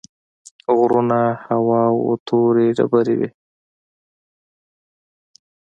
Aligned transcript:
غرونه 0.77 1.19
هوار 1.47 1.89
وو 1.95 2.13
تورې 2.27 2.67
ډبرې 2.77 3.15
وې. 3.19 3.29